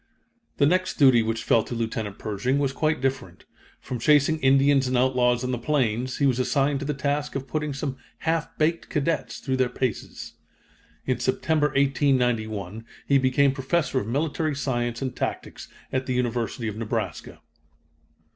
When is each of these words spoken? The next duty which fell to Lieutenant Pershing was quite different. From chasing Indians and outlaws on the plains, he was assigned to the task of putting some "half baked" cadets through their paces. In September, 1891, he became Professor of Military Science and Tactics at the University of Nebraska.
The 0.57 0.65
next 0.65 0.95
duty 0.97 1.21
which 1.21 1.43
fell 1.43 1.61
to 1.61 1.75
Lieutenant 1.75 2.17
Pershing 2.17 2.57
was 2.57 2.73
quite 2.73 3.01
different. 3.01 3.45
From 3.79 3.99
chasing 3.99 4.39
Indians 4.39 4.87
and 4.87 4.97
outlaws 4.97 5.43
on 5.43 5.51
the 5.51 5.59
plains, 5.59 6.17
he 6.17 6.25
was 6.25 6.39
assigned 6.39 6.79
to 6.79 6.87
the 6.87 6.95
task 6.95 7.35
of 7.35 7.47
putting 7.47 7.71
some 7.71 7.97
"half 8.25 8.49
baked" 8.57 8.89
cadets 8.89 9.37
through 9.37 9.57
their 9.57 9.69
paces. 9.69 10.33
In 11.05 11.19
September, 11.19 11.67
1891, 11.67 12.83
he 13.05 13.19
became 13.19 13.51
Professor 13.51 13.99
of 13.99 14.07
Military 14.07 14.55
Science 14.55 15.03
and 15.03 15.15
Tactics 15.15 15.67
at 15.93 16.07
the 16.07 16.15
University 16.15 16.67
of 16.67 16.77
Nebraska. 16.77 17.39